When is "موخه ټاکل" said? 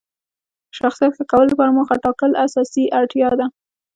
1.77-2.31